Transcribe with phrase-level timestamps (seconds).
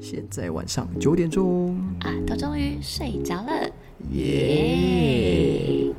[0.00, 3.70] 现在晚上九点钟，啊，都终于睡着了，
[4.10, 5.94] 耶！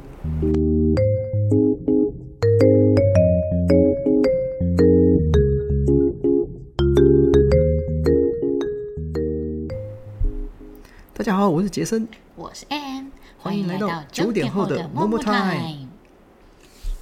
[11.13, 12.05] 大家好，我是杰森。
[12.35, 13.07] 我是 Ann，
[13.37, 15.87] 欢迎来到到九点后的 Momo Momo Time 哎，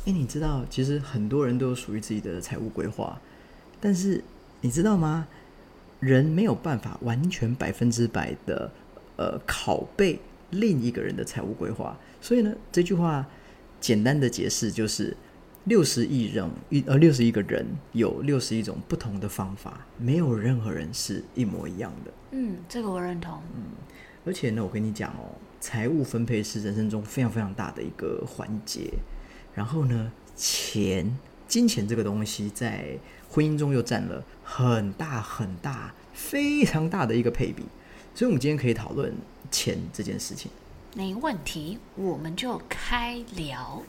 [0.06, 3.20] 你知道，其实很多人都有属于自己的财务规划，
[3.82, 4.24] 但是
[4.62, 5.28] 你知道吗？
[6.06, 8.72] 人没有办法完全百分之百的
[9.18, 10.20] 呃拷贝
[10.52, 13.26] 另一个人的财务规划，所以呢，这句话
[13.82, 15.18] 简单的解释就是：
[15.64, 22.12] 六十亿人一呃六十亿个人有六十一种不同的方法，没有任何人是一模一样的。
[22.32, 23.42] 嗯，这个我认同。
[23.56, 23.64] 嗯
[24.28, 28.92] 而且呢，我跟你讲哦，财务分配是人生中非常非常大的一个环节。
[29.54, 31.16] 然后呢，钱、
[31.48, 32.98] 金钱这个东西在
[33.36, 37.66] 婚姻中又占了很大很大、非常大的一个配比。
[38.14, 39.14] 所以，我们今天可以讨论
[39.52, 40.50] 钱这件事情。
[40.96, 43.84] 没问题，我们就开聊。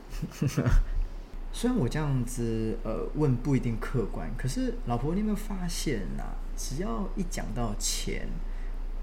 [1.55, 6.34] 虽然我这样子呃问不一定客观，可是老婆，你有没有发现啊？
[6.56, 8.27] 只要一讲到钱，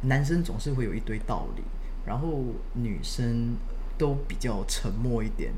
[0.02, 1.64] 男生总是会有一堆道理，
[2.06, 3.56] 然后女生
[3.98, 5.54] 都比较沉默一点。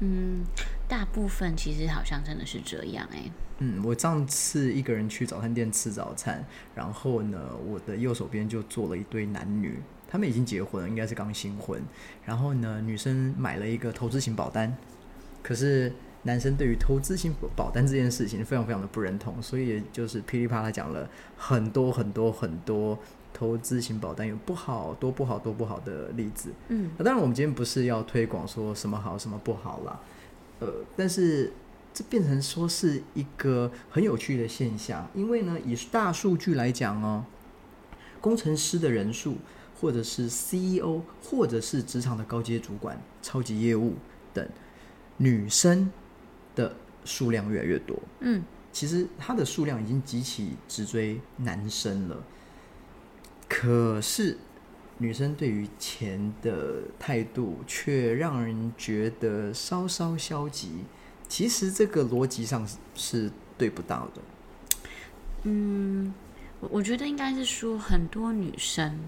[0.00, 0.44] 嗯，
[0.88, 9.78] 大部分其实好像真的是这样哎、嗯，我上次一个人去早餐店吃早餐，然后呢，我的右手边就坐了一对男女，
[10.08, 11.82] 他们已经结婚了，应该是刚新婚。
[12.24, 14.74] 然后呢，女生买了一个投资型保单，
[15.42, 22.98] 可是男生对于投资型保单这件事情非常非常的不认同，所以就是噼里啪啦讲了很多很多很多
[23.32, 26.50] 投资型保单有不好、多不好、多不好的例子。
[26.68, 30.00] 嗯，那当然，我们今天不是要推广说什么好什么不好啦，
[30.58, 31.52] 呃，但是
[31.92, 37.24] 这变成说是一个很有趣的现象，因为呢，以大数据来讲哦，
[38.20, 39.36] 工程师的人数，
[39.80, 43.94] 或者是 CEO，或者是职场的高阶主管、超级业务
[44.34, 44.46] 等，
[45.16, 45.90] 女生
[46.54, 47.98] 的数量越来越多。
[48.20, 52.22] 嗯，其实它的数量已经极其直追男生了，
[53.50, 54.38] 可是
[54.98, 60.84] 女生对于钱的态度却让人觉得稍稍消极。
[61.28, 64.22] 其实这个逻辑上是是对不到的。
[65.42, 66.14] 嗯，
[66.60, 69.00] 我我觉得应该是说很多女生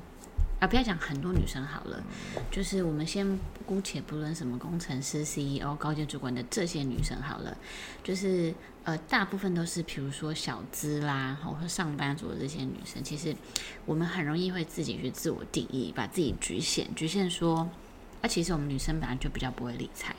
[0.63, 2.01] 啊，不要讲很多女生好了，
[2.49, 3.37] 就是我们先
[3.67, 7.57] 姑且不论什么工程师、CEO、高阶主管的这些女生好了，
[8.05, 13.35] 就是呃，大部分都是比如说小资啦，或者上班族的这些女生，其实
[13.85, 17.69] 我们很容易会自己去自我定义，把自己局限，局限说，
[18.21, 20.15] 啊，其实我们女生本来就比较不会理财。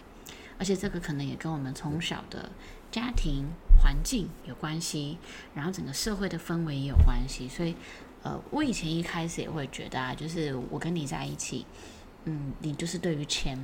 [0.59, 2.51] 而且这个可能也跟我们从小的
[2.91, 3.45] 家庭
[3.81, 5.17] 环境有关系，
[5.55, 7.47] 然后整个社会的氛围也有关系。
[7.47, 7.75] 所以，
[8.23, 11.66] 呃，我以前一开始也会觉得啊，就是我跟你在一起，
[12.25, 13.57] 嗯，你就是对于钱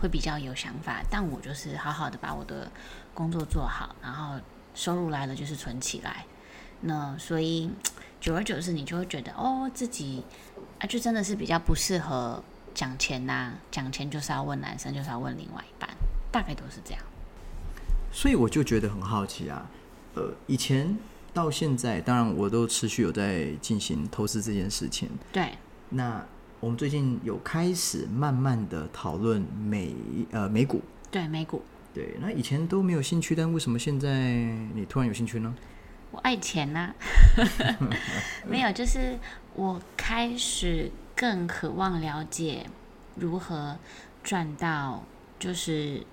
[0.00, 2.70] 会比较有想法，但我就是好好的把我的
[3.14, 4.40] 工作做好，然后
[4.74, 6.26] 收入来了就是存起来。
[6.80, 7.70] 那所以
[8.20, 10.24] 久而久之，你就会觉得哦，自己
[10.80, 12.42] 啊，就真的是比较不适合
[12.74, 15.88] 讲钱呐、讲钱就是要问男生，就是要问另外一半，
[16.32, 17.00] 大概都是这样。
[18.10, 19.70] 所以我就觉得很好奇啊，
[20.14, 20.98] 呃，以前
[21.34, 25.08] 到现在，当然我都持续有在进行投资这件事情。
[25.32, 25.52] 对，
[25.88, 26.24] 那
[26.60, 29.94] 我们最近有开始慢慢的讨论美
[30.30, 31.62] 呃美股，对，美股，
[31.94, 34.30] 对，那以前都没有兴趣，但为什么现在
[34.74, 35.54] 你突然有兴趣呢？
[36.10, 36.94] 我爱钱呐、
[38.46, 39.18] 没有，就是
[39.54, 42.66] 我开始更渴望了解
[43.16, 43.78] 如何
[44.22, 45.02] 赚到，
[45.38, 46.04] 就是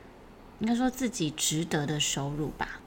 [0.60, 2.80] 应该说自己值得的收入吧。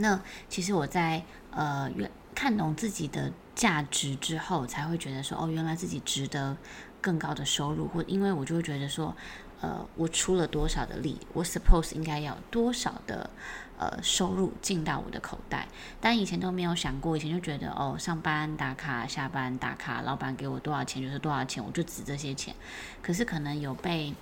[0.00, 6.56] 那其实我在呃原看懂自己的价值之后，才会觉得说，哦，原来自己值得
[7.00, 9.12] 更高的收入，或因为我就会觉得说，
[9.60, 13.28] 呃，我出了多少的力，我 suppose 应该要多少的
[13.76, 15.66] 呃收入进到我的口袋。
[16.00, 22.54] 但以前都没有想过，以前就觉得哦，上班打卡，下班打卡，老板给我多少钱就是多少钱，我就值这些钱。
[23.02, 24.14] 可是可能有被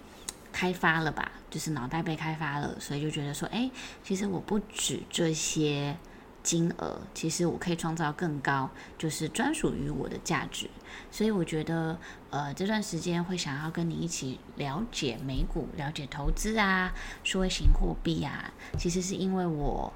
[0.56, 3.70] 开发了吧，就是脑袋被开发了，所以就觉得说，哎，
[4.02, 5.94] 其实我不止这些
[6.42, 10.70] 金额，其实我可以创造更高，就是专属于我的价值。
[11.10, 11.98] 所以我觉得，
[12.30, 19.92] 呃，这段时间会想要跟你一起了解美股、了解投资啊、数位型货币啊，其实是因为我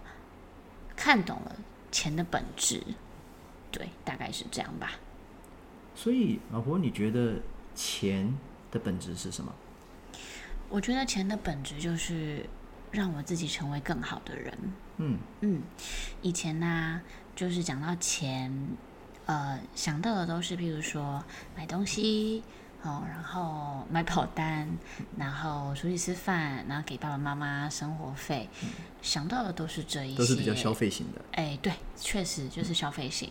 [0.94, 1.56] 看懂了
[1.90, 2.82] 钱的本质。
[3.72, 4.92] 对，大概是这样吧。
[5.94, 7.36] 所以老婆，你觉得
[7.74, 8.36] 钱
[8.70, 9.50] 的本质是什么？
[10.70, 12.46] 我觉得钱的本质就是
[12.90, 14.56] 让我自己成为更好的人。
[14.98, 15.60] 嗯嗯，
[16.22, 17.02] 以前呢、
[17.34, 18.50] 就是讲到钱，
[19.26, 21.22] 呃想到的都是，譬如说
[21.56, 22.42] 买东西。
[22.82, 24.66] 哦，然后买保单，
[25.18, 28.48] 然后出去吃饭，然后给爸爸妈妈生活费，
[29.02, 31.20] 想到的都是这一些，都是比较消费型的。
[31.32, 33.30] 哎，对，确实就是消费型，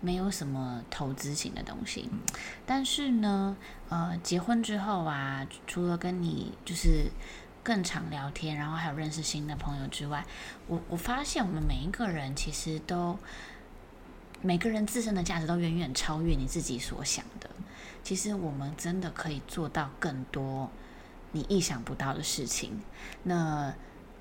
[0.00, 2.10] 没有什么投资型的东西。
[2.66, 3.56] 但是呢，
[3.88, 7.10] 呃，结婚之后啊，除了跟你就是
[7.62, 10.22] 更常聊天，然后还有认识新的朋友之外，
[10.66, 13.18] 我我发现我们每一个人其实都
[14.42, 17.48] 每个人自身的价值都远远超越你自己所想的。
[18.02, 20.70] 其实我们真的可以做到更多
[21.32, 22.80] 你意想不到的事情。
[23.22, 23.72] 那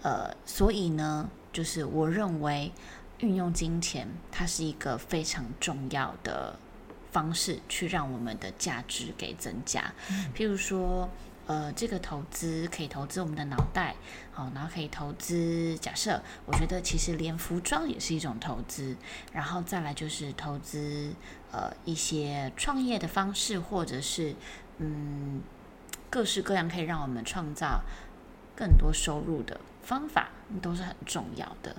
[0.01, 2.71] 呃，所以呢，就是我认为
[3.19, 6.57] 运用金钱，它是一个非常重要的
[7.11, 9.93] 方式，去让我们的价值给增加。
[10.35, 11.09] 譬如说，
[11.47, 13.95] 呃，这个投资可以投资我们的脑袋，
[14.31, 15.77] 好，然后可以投资。
[15.79, 18.95] 假设我觉得其实连服装也是一种投资，
[19.33, 21.11] 然后再来就是投资。
[21.51, 24.35] 呃，一些创业的方式，或者是
[24.77, 25.41] 嗯，
[26.09, 27.81] 各式各样可以让我们创造
[28.55, 30.29] 更多收入的方法，
[30.61, 31.75] 都是很重要的。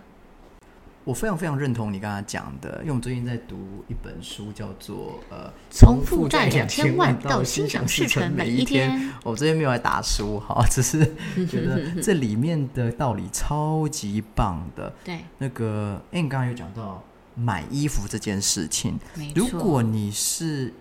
[1.05, 8.91] 我非常非常认同你刚才讲的，因为我们最近在读一本书，叫做《呃，从负债两千万到心想事成每一天》。
[9.25, 10.99] 我这边没有来打书哈， 只是
[11.47, 14.93] 觉得这里面的道理超级棒的。
[15.03, 17.03] 对，那个，哎，你刚刚有讲到。
[17.35, 18.99] 买衣服这件事情，
[19.35, 20.73] 如果你是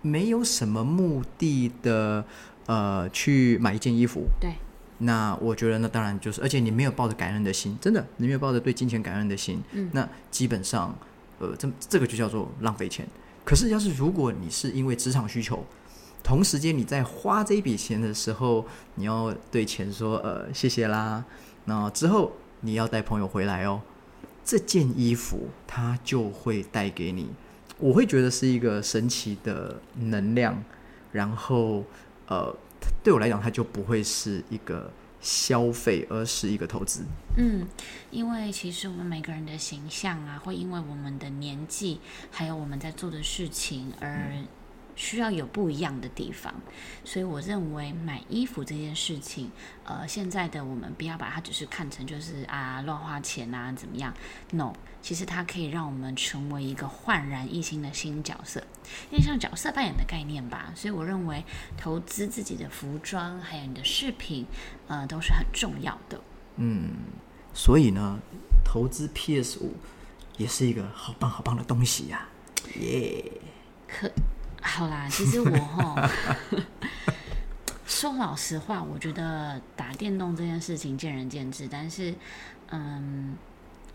[0.00, 2.24] 没有什么目的的，
[2.66, 4.52] 呃，去买一件衣服，对，
[4.98, 10.96] 那我觉得那当然就是，而且你没有抱着感恩的心，真的，你没有抱着对金钱感恩的心，嗯，那基本上，
[11.40, 13.06] 呃，这这个就叫做浪费钱。
[13.44, 15.64] 可是，要是如果你是因为职场需求，
[16.22, 18.64] 同时间你在花这一笔钱的时候，
[18.94, 21.24] 你要对钱说，呃，谢谢啦，
[21.64, 23.80] 那之后你要带朋友回来哦。
[24.48, 27.28] 这件衣服它就会带给你，
[27.76, 30.64] 我会觉得是一个神奇的能量，
[31.12, 31.84] 然后
[32.28, 32.56] 呃，
[33.04, 34.90] 对我来讲，它就不会是一个
[35.20, 37.04] 消费，而是一个投资。
[37.36, 37.68] 嗯，
[38.10, 42.00] 因为其实我们每个人的形象啊，会因为我们的年纪，
[42.30, 44.32] 还有我们在做的事情而。
[44.98, 46.52] 需要有不一样的地方，
[47.04, 49.48] 所以我认为买衣服这件事情，
[49.84, 54.12] 呃，现在的我们不要把它只是看成就是啊乱花钱啊怎么样
[54.50, 58.60] ？No，其实它可以让我们成为一个焕然一新的新角色，
[59.12, 60.72] 因为像角色扮演的概念吧。
[60.74, 61.44] 所以我认为
[61.76, 64.44] 投资自己的服装还有你的饰品，
[64.88, 66.20] 呃，都是很重要的。
[66.56, 66.90] 嗯，
[67.54, 68.18] 所以呢，
[68.64, 69.76] 投资 PS 五
[70.36, 72.26] 也是一个好棒好棒的东西呀，
[72.80, 73.24] 耶！
[73.86, 74.10] 可。
[74.60, 76.10] 好啦，其实我哈
[77.86, 82.14] 说老实话，我觉得打电动这件事情见仁见智，但是
[82.70, 83.36] 嗯，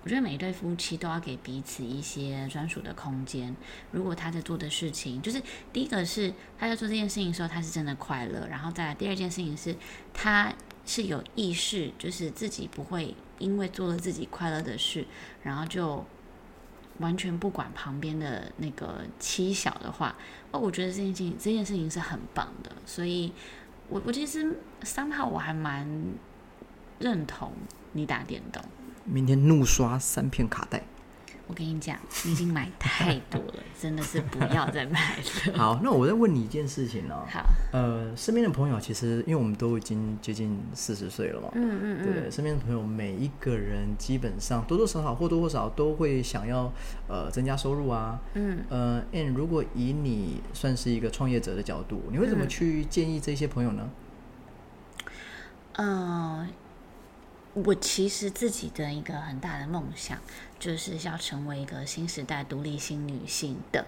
[0.04, 3.56] 我觉得每一对夫妻都要给彼此一些专属的空间。
[3.92, 9.76] 如果他在做的事情，就是第一个是他在做这件事情的时候，他是真的快乐，然后再来第二件事情是
[10.14, 10.52] 他
[10.86, 15.06] 是有意识，就是自己不会因为做了自己快乐的事，
[15.44, 16.06] 然后就。
[17.00, 20.16] 完全不管旁边的那个七小的话，
[20.52, 23.34] 哦，我觉得这件事情这件事情是很棒的，所以，
[23.90, 25.88] 我我其实三号我还蛮
[27.00, 27.52] 认同
[27.94, 28.64] 你打电动，
[29.06, 30.84] 明天怒刷三片卡带。
[31.46, 35.24] 我跟你讲，你已经买太多了，真的是不要再买了。
[35.58, 37.26] 好，那我再问你一件事情哦。
[37.30, 37.44] 好。
[37.74, 41.50] 呃，身边的朋友其实，因为我们都已经接近四十岁了嘛。
[41.54, 42.14] 嗯嗯嗯。
[42.22, 46.72] 对，身边的朋友每一个人基本上多多少少或多或少都会想要
[47.10, 48.20] 呃增加收入啊。
[48.36, 48.64] 嗯。
[48.70, 53.90] 呃，And 如果以你算是一个创业者的角度，你会怎么去建议这些朋友呢？
[55.74, 56.48] 嗯。
[57.54, 60.20] 我其实自己的一个很大的梦想，
[60.60, 63.86] 就是要成为一个新时代独立新女性的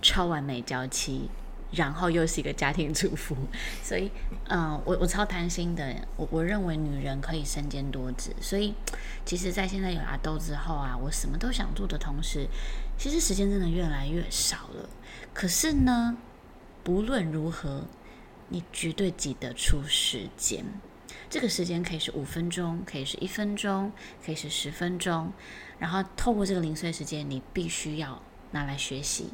[0.00, 1.28] 超完美娇妻，
[1.72, 3.36] 然后又是一个家庭主妇。
[3.82, 4.10] 所以，
[4.48, 5.92] 嗯，我我超贪心的。
[6.16, 8.30] 我 我认为女人可以身兼多职。
[8.40, 8.74] 所以，
[9.24, 12.46] 其实，在现在有阿豆之后啊，我什么都想做的同时，
[12.96, 14.88] 其实时间真的越来越少了。
[15.34, 16.16] 可是呢，
[16.84, 17.86] 不论如何，
[18.50, 20.64] 你绝对挤得出时间。
[21.30, 23.92] 这个时间可以是五分钟，可以是一分钟，
[24.26, 25.32] 可以是十分钟。
[25.78, 28.20] 然后透过这个零碎时间，你必须要
[28.50, 29.30] 拿来学习。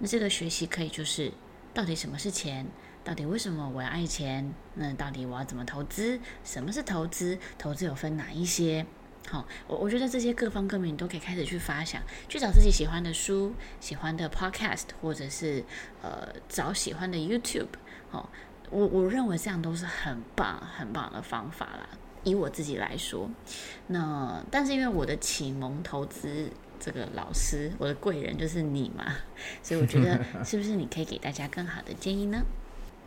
[0.00, 1.32] 那这个学习可以就是，
[1.72, 2.66] 到底什么是钱？
[3.04, 4.52] 到底为什么我要爱钱？
[4.74, 6.18] 那到底我要怎么投资？
[6.42, 7.38] 什么是投资？
[7.56, 8.84] 投资有分哪一些？
[9.28, 15.64] 好，我我觉得这些各方各面你都可以开始去发想，去找自己喜欢的书、喜欢的 podcast，或者是
[16.02, 17.68] 呃找喜欢的 YouTube。
[18.10, 18.28] 好。
[18.70, 21.88] 我我认为这样都是很棒很棒的方法啦。
[22.24, 23.30] 以我自己来说，
[23.86, 29.04] 那但是因为我的启蒙投资这个老师，我的贵人就是你嘛，
[29.62, 32.42] 所以我觉得 是不是你可以给大家更好的建议呢？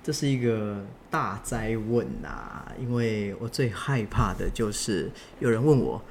[0.01, 6.01] 这是一个大灾问呐、因为我最害怕的就是有人问我，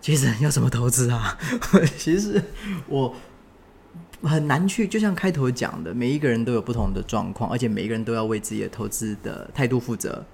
[0.00, 1.36] 杰森要怎么投资啊？
[1.98, 2.42] 其实
[2.88, 3.14] 我
[4.22, 10.24] 很难去，就像开头讲的，每一个人都有不同的状况，而且每一个人都要为自己的投资的态度负责。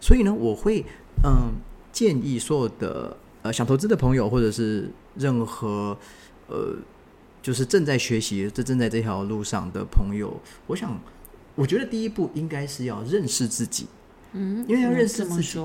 [0.00, 0.84] 所以呢，我会
[1.24, 1.52] 嗯
[1.92, 5.96] 建议所有的呃想投资的朋友，或者是任何
[6.48, 6.76] 呃
[7.40, 10.98] 就是正在学习、这正在这条路上的朋友，我想，
[11.54, 13.86] 我觉得第一步应该是要认识自己，
[14.32, 15.60] 嗯，因为要认识自己？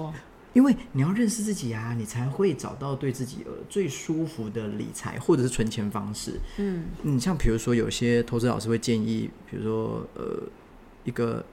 [0.54, 6.40] 因为你要认识自己啊，你才会找到对自己呃最舒服的理财或者是存钱方式。
[6.58, 6.86] 嗯。
[7.02, 10.44] 你，像比如说有些投资老师会建议，比如说呃
[11.04, 11.44] 一个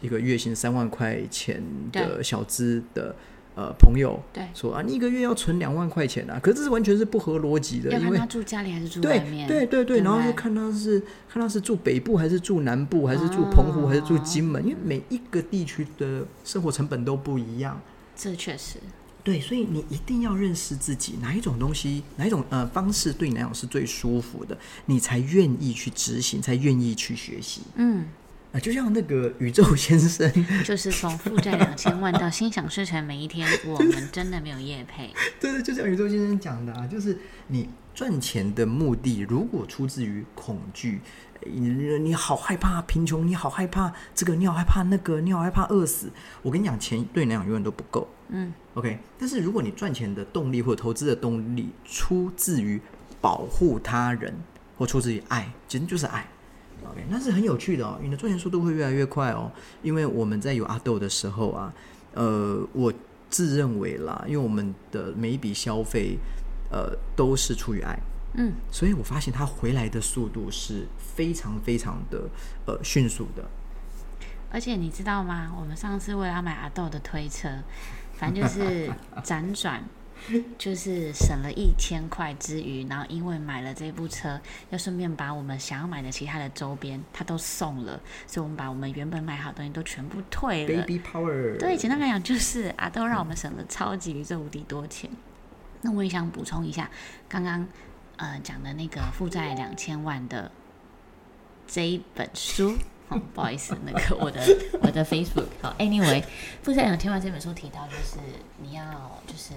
[0.00, 3.14] 一个月薪三万块钱的小资的
[3.54, 17.80] 呃朋友对，说啊，你一个月要存两万块钱啊，可是这是完全是不合逻辑的，因为他住家里还是住外对面，对对对，不然后就看他是看他是住北部还是住南部，还是住澎湖、还是住金门，因为每一个地区的生活成本都不一样。
[18.20, 18.80] 这确实，
[19.22, 27.60] 对，所以你一定要认识自己，哪一种东西，哪一种呃方式对你来讲是最舒服的，你才愿意去执行，才愿意去学习。
[27.76, 28.06] 嗯，
[28.50, 30.30] 啊、就像那个宇宙先生，
[30.64, 41.00] 就是从负债两千万到心想事成，每一天我们真的没有业配，对对，就像宇宙先生讲的啊，就是你赚钱的目的如果出自于恐惧，
[41.44, 46.10] 你你好害怕贫穷，你好害怕这个，你好害怕那个，你好害怕饿死。
[46.42, 48.08] 我跟你讲，钱对你来讲永远都不够。
[48.30, 52.80] 嗯 OK，但是如果你赚钱的动力或者投资的动力出自于
[53.20, 54.34] 保护他人，
[54.76, 56.26] 或出自于爱，其实就是爱。
[57.10, 59.50] 那是很有趣的哦，你的赚钱速度会越来越快哦。
[59.82, 61.72] 因为我们在有阿豆的时候啊，
[62.14, 62.92] 呃，我
[63.30, 66.18] 自认为啦，因为我们的每一笔消费，
[66.70, 67.98] 呃，都是出于爱，
[68.34, 72.28] 嗯，所以我发现它回来的速度是非常非常的
[72.66, 73.44] 呃迅速的。
[74.50, 75.52] 而且你知道吗？
[75.58, 77.48] 我们上次为了要买阿豆的推车，
[78.14, 78.90] 反正就是
[79.22, 79.84] 辗转，
[80.58, 90.82] 就是省了一千块之余，然后因为买了这部车，要顺便把我们想要买的其他的周边，他都送了，所以我们把我们原本买好的东西都全部退了。
[90.82, 95.10] Baby Power，对，简单来讲就是阿都让我们省了超级宇宙无敌多钱。
[95.80, 96.90] 那我也想补充一下，
[97.28, 97.66] 刚刚
[98.16, 100.50] 呃讲的那个负债两千万的
[101.66, 102.76] 这一本书。
[103.08, 104.40] 哦，不好意思，那个我的
[104.82, 106.22] 我的 Facebook 好，Anyway，
[106.62, 108.18] 负债两千万这本书提到，就是
[108.62, 108.82] 你要
[109.26, 109.54] 就是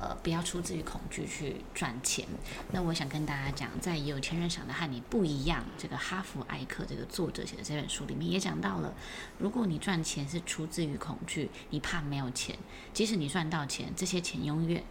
[0.00, 2.26] 呃不要出自于恐惧去赚钱。
[2.72, 8.92] 那我想跟大家讲，在有钱人想的和你不一样，这个哈佛艾克这个作者写的这本书里面也讲到了，
[9.38, 12.58] 如果你赚钱是出自于恐惧，你怕没有钱，
[12.92, 14.82] 即使你赚到钱，这些钱永远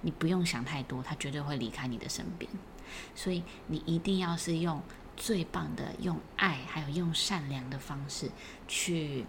[0.00, 2.50] 你不用想太多，它绝对会离开你的身边。
[3.14, 4.82] 所以你一定要是用
[5.20, 8.26] 最棒的用爱，还有用善良的方式
[8.66, 9.26] 去，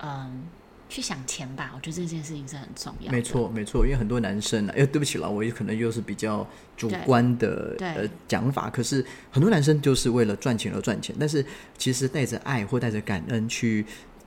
[0.00, 0.42] 嗯，
[0.88, 1.70] 去想钱吧。
[1.72, 3.12] 我觉得这件事情是很重要的。
[3.12, 6.44] 没错，没错，因为很多男生啊，哎，对不起了，我也可能又是比较
[6.76, 11.46] 主观的呃讲法，可是很多男生就是为了赚钱而赚钱，但是
[11.78, 13.86] 其实带着爱或带着感恩去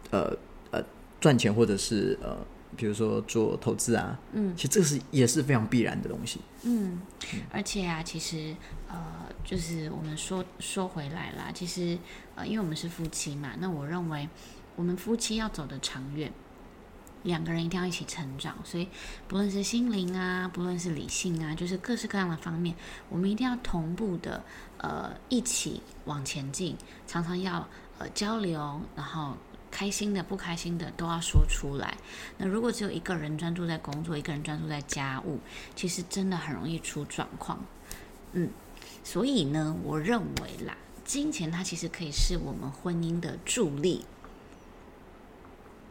[0.10, 0.34] 呃
[0.72, 0.82] 呃
[1.20, 2.38] 赚钱，或者是呃
[2.76, 6.40] 比如说做投资啊，嗯其实这是也是非常必然的东西。
[6.64, 7.02] 嗯，
[7.52, 8.56] 而且啊，其实
[8.88, 11.98] 呃，就是我们说说回来啦，其实
[12.36, 14.30] 呃，因为我们是夫妻嘛，那我认为
[14.76, 16.32] 我们夫妻要走得长远，
[17.24, 18.88] 两个人一定要一起成长，所以
[19.28, 22.76] 不论是心灵啊，不论是理性啊，就是各式各样的方面，
[23.10, 24.44] 我们一定要同步的
[24.78, 27.68] 呃一起往前进，常常要
[28.00, 29.38] 呃交流，然后。
[29.74, 31.98] 开心的、不开心的都要说出来。
[32.38, 35.40] 那如果只有一个人专注在工作，一个人专注在家务，
[35.76, 37.60] 其实真的很容易出状况。
[38.34, 38.52] 嗯，
[39.04, 44.06] 所以呢，我认为啦，金钱它其实可以是我们婚姻的助力，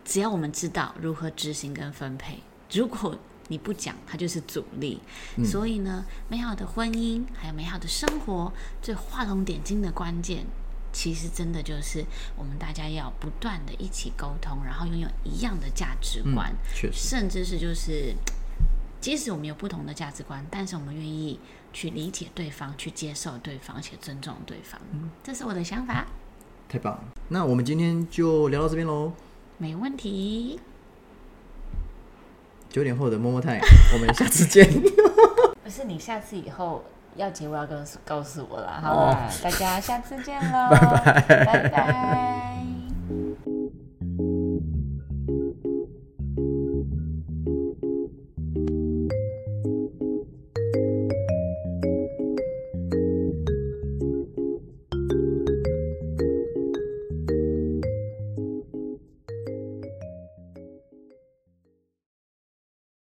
[0.05, 2.39] 只要我们知道如何执行跟分配。
[2.71, 5.01] 如果你不讲，它就是阻力。
[5.37, 10.47] 嗯所以呢，美好的婚姻还有美好的生活，最画龙点睛的关键，
[10.92, 12.04] 其实真的就是
[12.37, 18.14] 我们大家要不断的一起沟通，然后拥有一样的价值嗯观。，确实，甚至是就是，
[19.00, 21.40] 即使我们有不同的价值观，但是我们愿意
[21.72, 24.80] 去理解对方，去接受对方，而且尊重对方。
[25.22, 26.06] 这是我的想法，
[26.68, 27.04] 太棒了。
[27.28, 29.12] 那我们今天就聊到这边喽。
[29.58, 30.61] 没问题。
[32.68, 33.61] 九点后的摸摸太，
[33.92, 34.66] 我们下次见。
[35.62, 36.84] 不是你下次以后
[37.16, 40.78] 要结尾要告诉告诉我了，好吧大家下次见喽， 拜
[41.28, 42.41] 拜，拜拜。